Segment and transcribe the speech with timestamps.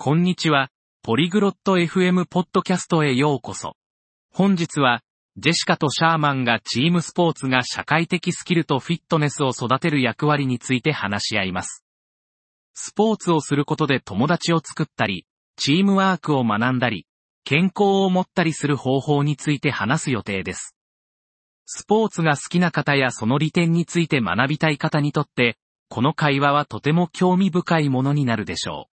[0.00, 0.70] こんにちは、
[1.02, 3.72] ポリグロット FM ポッドキャストへようこそ。
[4.32, 5.02] 本日は、
[5.36, 11.84] ジェシカとシャーマンがチームスポーツが社会的スキルとフィットネスを育てる役割について話し合います。
[12.74, 15.26] スポーツをすることで友達を作ったり、
[15.56, 17.04] チームワークを学んだり、
[17.42, 20.76] 健康を持ったりする方法について話す予定です。
[21.66, 25.58] スポーツが好きな方やその利点について学びたい方にとって、
[25.88, 28.97] この会話はとても興味深いものになるでしょう。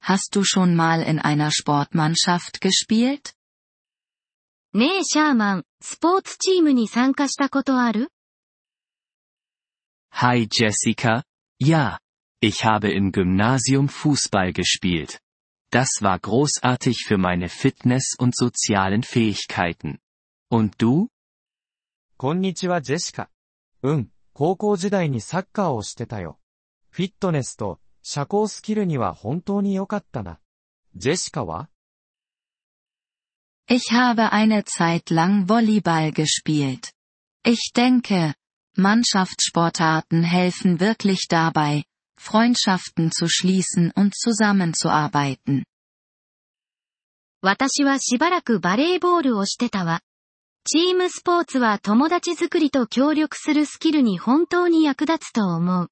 [0.00, 3.34] Hast du schon mal in einer Sportmannschaft gespielt?
[4.72, 8.10] ねえシャーマン、スポーツチームに参加したことある
[10.10, 11.22] Hi Jessica,
[11.58, 12.00] ja,
[12.40, 15.20] ich habe im Gymnasium Fußball gespielt.
[15.70, 19.98] Das war großartig für meine Fitness und sozialen Fähigkeiten.
[20.50, 21.08] Und du?
[22.16, 23.28] こんにちはジェシカ。
[23.82, 26.38] うん、高校時代にサッカーをしてたよ。
[26.90, 30.39] フィットネスと 社交スキルには本当に良かったな。
[30.95, 31.69] ジェシカは
[33.67, 36.91] Ich habe eine Zeit lang Volleyball gespielt.
[37.45, 38.33] Ich denke,
[38.75, 41.83] Mannschaftssportarten helfen wirklich dabei,
[42.17, 45.65] Freundschaften zu schließen und zusammenzuarbeiten.
[47.41, 50.01] 私はしばらくバレーボールをしてたわ。
[50.65, 55.91] チームスポーツは友達作りと協力するスキルに本当に役立つと思う。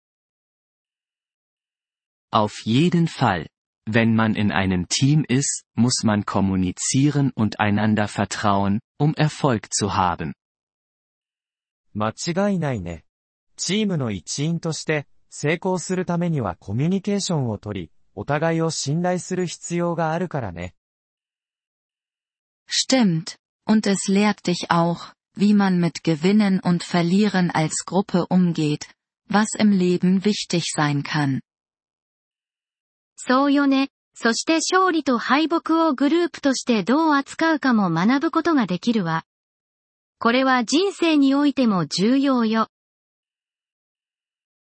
[2.31, 3.49] Auf jeden Fall.
[3.85, 9.95] Wenn man in einem Team ist, muss man kommunizieren und einander vertrauen, um Erfolg zu
[9.95, 10.35] haben.
[11.95, 13.05] 間違いないね。
[13.57, 20.75] チームの一員として成功するためにはコミュニケーションをとり、お互いを信頼する必要があるからね。
[22.69, 23.37] Stimmt.
[23.67, 28.89] Und es lehrt dich auch, wie man mit Gewinnen und Verlieren als Gruppe umgeht,
[29.29, 31.41] was im Leben wichtig sein kann.
[33.18, 33.90] そうよね。
[34.14, 39.26] そして勝利と敗北をグループとしてどう扱うかも学ぶことができるわ。
[40.20, 42.70] これは人生においても重要よ。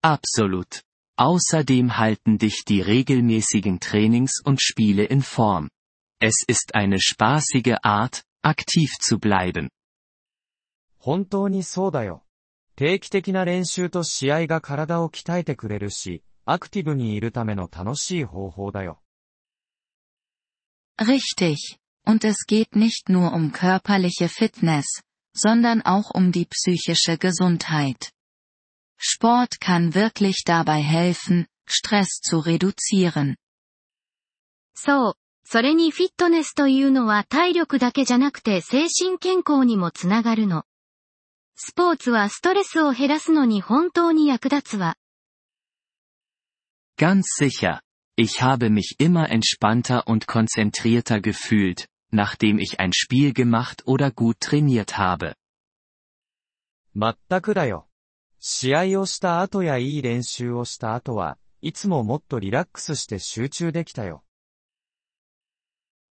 [0.03, 0.83] Absolut.
[1.19, 5.69] Außerdem halten dich die regelmäßigen Trainings und Spiele in Form.
[6.21, 9.71] Es ist eine spaßige Art, aktiv zu bleiben.
[10.99, 12.25] 本当にそうだよ。
[12.75, 19.03] 定期的な練習と試合が体を鍛えてくれるし、アクティブにいるための楽しい方法だよ。
[20.97, 21.57] Richtig.
[22.07, 25.03] Und es geht nicht nur um körperliche Fitness,
[25.35, 28.13] sondern auch um die psychische Gesundheit.
[28.97, 33.37] Sport kann wirklich dabei helfen, Stress zu reduzieren.
[34.75, 35.15] そう。
[35.45, 40.65] それにフィットネスというのは体力だけじゃなくて精神健康にもつながるの。
[41.57, 44.97] スポーツはストレスを減らすのに本当に役立つわ。
[46.98, 47.82] Ganz sicher.
[48.16, 54.40] Ich habe mich immer entspannter und konzentrierter gefühlt, nachdem ich ein Spiel gemacht oder gut
[54.40, 55.36] trainiert habe.
[56.94, 57.88] 全くだよ。
[58.40, 64.24] 試合をした後やいい練習をした後は、いつももっとリラックスして集中できたよ。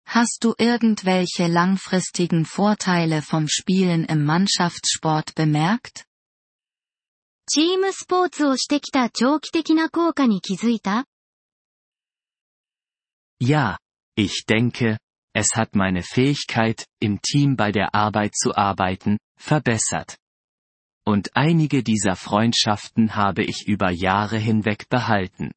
[0.05, 6.05] Hast du irgendwelche langfristigen Vorteile vom Spielen im Mannschaftssport bemerkt?
[7.48, 11.06] チームスポーツをしてきた長期的な効果に気づいた
[13.40, 13.78] Ja,
[14.16, 14.98] ich denke,
[15.34, 20.18] es hat meine Fähigkeit, im Team bei der Arbeit zu arbeiten, verbessert.
[21.04, 25.50] Und einige dieser Freundschaften habe ich über Jahre hinweg behalten.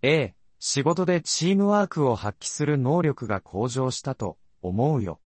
[0.00, 5.20] ええ、仕事でチームワークを発揮する能力が向上したと思うよ。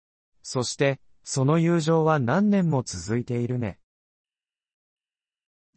[0.42, 3.80] そして、その友情は何年も続いているね。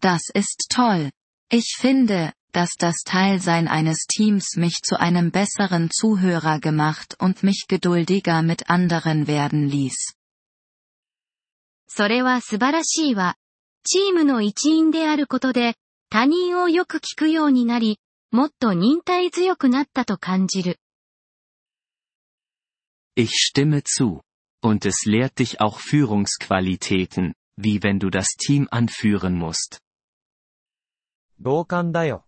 [0.01, 1.11] Das ist toll.
[1.51, 7.65] Ich finde, dass das Teilsein eines Teams mich zu einem besseren Zuhörer gemacht und mich
[7.69, 10.15] geduldiger mit anderen werden ließ.
[11.95, 13.37] それは素晴らしいわ。
[13.85, 15.75] チームの一員であることで、
[16.09, 17.99] 他人をよく聞くようになり、
[18.31, 20.79] もっと忍耐強くなったと感じる。
[23.15, 24.23] Ich stimme zu.
[24.63, 29.81] Und es lehrt dich auch Führungsqualitäten, wie wenn du das Team anführen musst.
[31.42, 32.26] 同感だよ。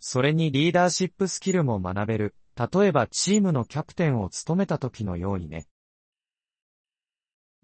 [0.00, 2.34] それにリーダーシップスキルも学べる。
[2.56, 5.66] 例えばチームのキャプテンを務めた時のようにね。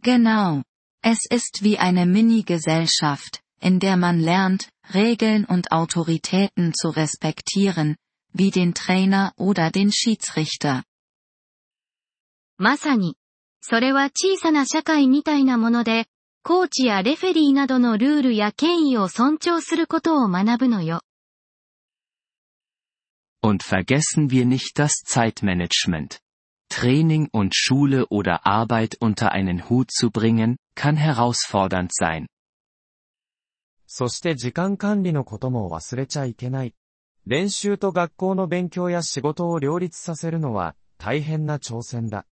[0.03, 0.63] Genau.
[1.03, 7.97] Es ist wie eine Mini-Gesellschaft, in der man lernt, Regeln und Autoritäten zu respektieren,
[8.33, 10.85] wie den Trainer oder den Schiedsrichter.
[12.57, 13.17] まさに。
[13.61, 16.07] それは小さな社会みたいなもので、
[16.47, 21.01] コーチやレフェリーなどのルールや権威を尊重することを学ぶのよ。
[23.43, 26.19] Und vergessen wir nicht das Zeitmanagement.
[26.69, 32.27] Training und Schule oder Arbeit unter einen Hut zu bringen, kann herausfordernd sein.
[33.87, 36.75] そして時間管理のことも忘れちゃいけない。
[37.25, 42.27] 練習と学校の勉強や仕事を両立させるのは大変な挑戦だ。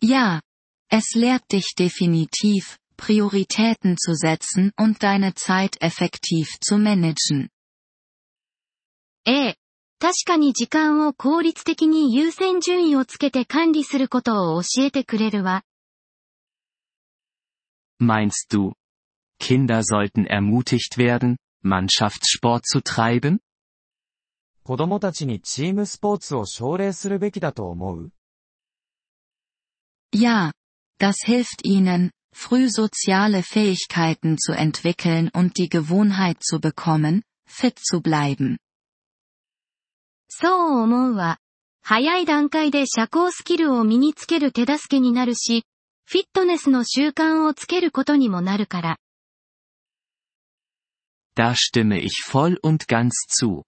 [0.00, 0.42] Ja.
[0.91, 7.49] Es lehrt dich definitiv, Prioritäten zu setzen und deine Zeit effektiv zu managen.
[9.25, 9.57] ええ。
[9.99, 15.63] 確かに時間を効率的に優先順位をつけて管理することを教えてくれるわ。
[17.99, 18.73] Meinst du,
[19.39, 23.39] Kinder sollten ermutigt werden, Mannschaftssport zu treiben?
[24.63, 28.11] 子供たちにチームスポーツを奨励するべきだと思う
[30.13, 30.51] Ja.
[31.01, 38.01] Das hilft ihnen, früh soziale Fähigkeiten zu entwickeln und die Gewohnheit zu bekommen, fit zu
[38.01, 38.57] bleiben.
[40.29, 41.39] そう思うわ。
[41.81, 45.63] 早い段階で社交スキルを身につける手助けになるし、
[46.05, 48.97] フィットネスの習慣をつけることにもなるから。
[51.35, 53.63] Da stimme ich voll und ganz zu.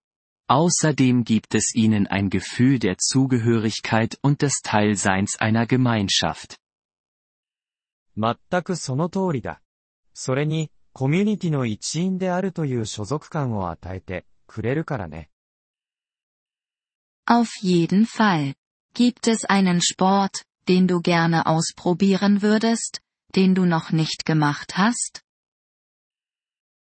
[0.50, 6.58] Außerdem gibt es ihnen ein Gefühl der Zugehörigkeit und des Teilseins einer Gemeinschaft.
[8.17, 9.61] 全くその通りだ。
[10.13, 15.31] それに、コミュニティの一員であるという所属感を与えてくれるからね。
[17.27, 18.55] Auf jeden Fall.
[18.95, 23.01] Gibt es einen Sport, den du gerne ausprobieren würdest,
[23.35, 25.25] den du noch nicht gemacht hast?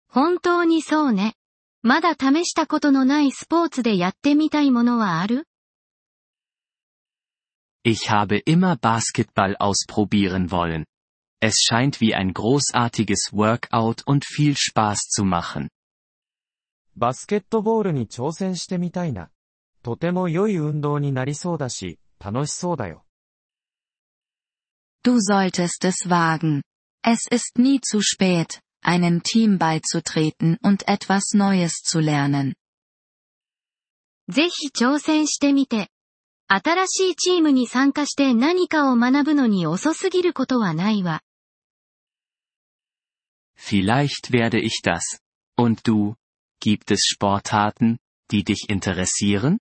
[0.07, 1.35] 本当にそうね。
[1.81, 5.47] まだ試したことのないスポーツでやってみたいものはある
[7.85, 10.85] Ich habe immer Basketball ausprobieren wollen.
[11.41, 15.69] Es scheint wie ein großartiges Workout und viel Spaß zu machen.
[16.97, 19.29] バスケットボールに挑戦してみたいな。
[19.81, 23.05] とても良い運動になりそうだし、楽しそうだよ。
[25.01, 26.61] Du solltest es wagen.
[27.03, 32.55] Es ist nie zu spät, einem Team beizutreten und etwas Neues zu lernen.
[34.27, 35.89] ぜひ挑戦してみて。
[36.49, 41.21] 新しいチームに参加して何かを学ぶのに遅すぎることはないわ。
[43.58, 45.20] Vielleicht werde ich das.
[45.56, 46.16] Und du?
[46.60, 47.98] Gibt es Sportarten,
[48.30, 49.58] die dich interessieren?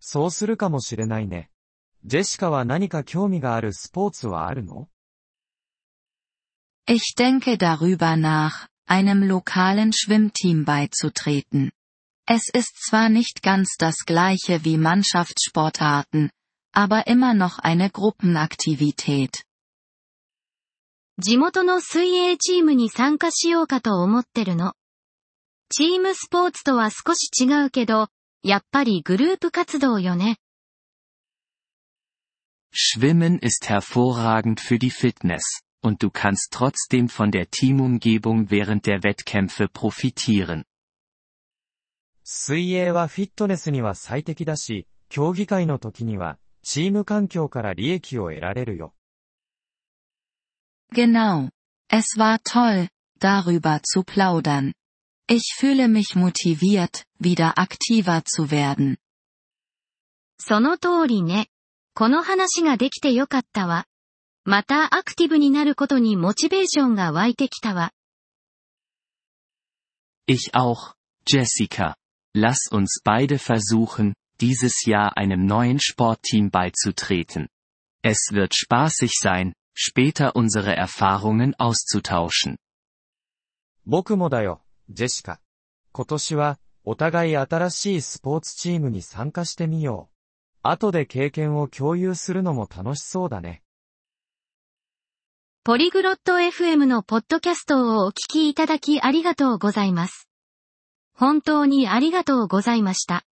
[0.00, 1.50] そうするかもしれないね。
[2.04, 4.88] ジェシカは何か興味があるスポーツはあるの
[6.86, 11.70] Ich denke darüber nach, einem lokalen Schwimmteam beizutreten.
[12.26, 16.30] Es ist zwar nicht ganz das gleiche wie Mannschaftssportarten,
[16.72, 19.44] aber immer noch eine Gruppenaktivität.
[21.17, 24.73] 地元の水泳チームに参加しようかと思ってるの。
[25.69, 28.09] チームスポーツとは少し違うけど、
[28.43, 30.37] やっぱりグループ活動よね。
[32.73, 39.69] Schwimmen ist hervorragend für die Fitness, und du kannst trotzdem von der Teamumgebung während der Wettkämpfe
[39.69, 40.65] profitieren.
[42.25, 48.93] 水泳はフィットネスには最適だし、競技会の時には、チーム環境から利益を得られるよ。
[50.94, 51.50] Genau.
[51.88, 54.72] Es war toll, darüber zu plaudern.
[55.28, 58.98] Ich fühle mich motiviert, wieder aktiver zu werden.
[60.38, 61.48] その通りね。
[61.94, 63.86] この話ができてよかったわ。
[64.44, 67.92] またアクティブになることにモチベーションが湧いてきたわ。
[70.26, 70.94] Ich auch,
[71.26, 71.96] Jessica.
[72.34, 77.48] Lass uns beide versuchen, dieses Jahr einem neuen Sportteam beizutreten.
[78.02, 82.57] Es wird spaßig sein, später unsere Erfahrungen auszutauschen.
[83.85, 85.39] 僕もだよ、ジェシカ。
[85.91, 90.15] 今年は、お互い新しいスポーツチームに参加してみよう。
[90.63, 93.61] 後で経験を共有するのも楽しそうだね。
[95.63, 100.27] ポリグロット FM のポッドキャストをお聞きいただきありがとうございます。
[101.13, 103.23] 本当にありがとうございました。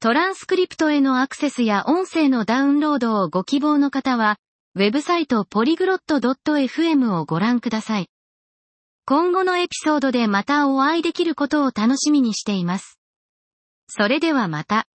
[0.00, 4.38] トランスクリプトへのアクセスや音声のダウンロードをご希望の方は、
[4.76, 8.08] ウェブサイトポリグロット .fm をご覧ください。
[9.06, 12.98] 今後のエピソードでまたお会いできることを楽しみにしています。
[13.86, 14.86] それではまた。